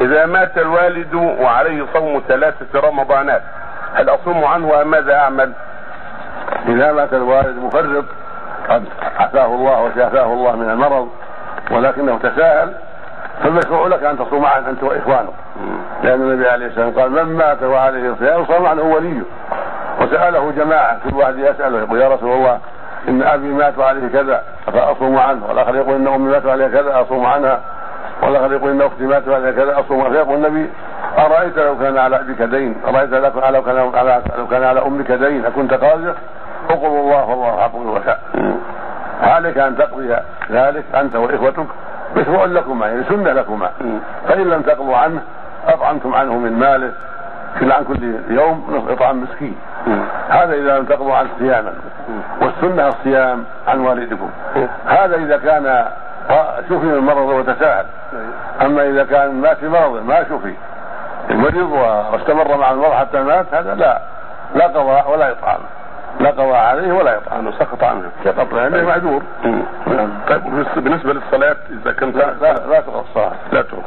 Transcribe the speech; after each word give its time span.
إذا 0.00 0.26
مات 0.26 0.58
الوالد 0.58 1.14
وعليه 1.14 1.86
صوم 1.92 2.22
ثلاثة 2.28 2.80
رمضانات 2.80 3.42
هل 3.94 4.08
أصوم 4.08 4.44
عنه 4.44 4.82
أم 4.82 4.90
ماذا 4.90 5.14
أعمل؟ 5.14 5.52
إذا 6.68 6.92
مات 6.92 7.12
الوالد 7.12 7.58
مفرط 7.58 8.04
قد 8.68 8.84
عافاه 9.18 9.46
الله 9.46 9.80
وشافاه 9.82 10.24
الله 10.24 10.56
من 10.56 10.70
المرض 10.70 11.08
ولكنه 11.70 12.18
تساهل 12.18 12.74
فالمشروع 13.42 13.86
لك 13.86 14.04
أن 14.04 14.18
تصوم 14.18 14.46
عنه 14.46 14.70
أنت 14.70 14.82
وإخوانك. 14.82 15.32
لأن 16.02 16.20
النبي 16.22 16.48
عليه 16.48 16.66
الصلاة 16.66 16.86
والسلام 16.86 17.14
قال 17.14 17.26
من 17.26 17.36
مات 17.36 17.62
وعليه 17.62 18.14
صيام 18.18 18.46
صام 18.46 18.66
عنه 18.66 18.82
وليه. 18.82 19.22
وسأله 20.00 20.50
جماعة 20.50 20.98
كل 21.04 21.16
واحد 21.16 21.38
يسأله 21.38 21.78
يقول 21.78 22.00
يا 22.00 22.08
رسول 22.08 22.32
الله 22.32 22.58
إن 23.08 23.22
أبي 23.22 23.48
مات 23.48 23.78
وعليه 23.78 24.08
كذا 24.08 24.42
فأصوم 24.66 25.18
عنه. 25.18 25.46
والآخر 25.48 25.76
يقول 25.76 25.94
إن 25.94 26.06
أمي 26.06 26.30
مات 26.30 26.46
وعليها 26.46 26.68
كذا 26.68 27.00
أصوم 27.00 27.26
عنها. 27.26 27.60
والآخر 28.22 28.52
يقول 28.52 28.70
إن 28.70 28.82
أختي 28.82 29.04
مات 29.04 29.28
وعليها 29.28 29.52
كذا 29.52 29.74
عنها 29.74 30.08
فيقول 30.08 30.34
النبي 30.34 30.70
أرأيت 31.18 31.58
لو 31.58 31.78
كان 31.78 31.98
على 31.98 32.20
أبيك 32.20 32.42
دين؟ 32.42 32.76
أرأيت 32.88 33.10
لو 33.10 33.30
كان 33.62 33.76
على 33.94 34.22
لو 34.38 34.46
كان 34.46 34.64
على 34.64 34.86
أمك 34.86 35.12
دين؟ 35.12 35.44
أكنت 35.46 35.74
قاضية؟ 35.74 36.14
اقضوا 36.70 37.00
الله 37.00 37.28
والله 37.28 37.62
حق 37.62 37.76
الوفاء 37.76 38.20
عليك 39.22 39.58
أن 39.58 39.76
تقضي 39.76 40.16
ذلك 40.50 40.84
أنت 40.94 41.16
وإخوتك 41.16 41.66
مشروع 42.16 42.44
لكما 42.44 42.86
يعني 42.86 43.04
سنة 43.04 43.32
لكما. 43.32 43.70
فإن 44.28 44.50
لم 44.50 44.62
تقضوا 44.62 44.96
عنه 44.96 45.22
أطعمتم 45.68 46.14
عنه 46.14 46.38
من 46.38 46.52
ماله. 46.52 46.92
كل 47.60 47.72
عن 47.72 47.84
كل 47.84 48.14
يوم 48.30 48.66
نصف 48.70 48.90
إطعام 48.90 49.22
مسكين. 49.22 49.56
هذا 50.28 50.54
إذا 50.54 50.78
لم 50.78 50.84
تقضوا 50.84 51.14
عنه 51.14 51.28
صياما. 51.38 51.72
والسنة 52.40 52.88
الصيام 52.88 53.44
عن 53.68 53.80
والدكم. 53.80 54.30
هذا 54.86 55.16
إذا 55.16 55.36
كان 55.36 55.86
شفي 56.68 56.74
من 56.86 56.94
المرض 56.94 57.28
وتساهل. 57.28 57.86
أما 58.62 58.82
إذا 58.82 59.04
كان 59.04 59.40
مات 59.40 59.56
في 59.56 59.68
مرض 59.68 60.02
ما 60.06 60.24
شفي. 60.24 60.54
المريض 61.30 61.72
واستمر 61.72 62.56
مع 62.56 62.70
المرض 62.70 62.92
حتى 62.92 63.20
مات 63.20 63.54
هذا 63.54 63.74
لا. 63.74 64.00
لا 64.54 64.66
قضاء 64.66 65.10
ولا 65.10 65.30
إطعام. 65.30 65.60
لا 66.20 66.30
قضاء 66.30 66.56
عليه 66.56 66.92
ولا 66.92 67.14
يطعم 67.14 67.52
سقط 67.52 67.84
عنه. 67.84 68.10
سقط 68.24 68.52
لأنه 68.52 68.82
معذور. 68.82 69.22
طيب 70.28 70.42
بالنسبة 70.76 71.12
للصلاة 71.12 71.56
إذا 71.70 71.92
كان 71.92 72.10
لا 72.10 72.34
لا, 72.40 72.52
لا 72.52 72.80
تقص 72.80 73.16
لا 73.52 73.62
تقص 73.62 73.84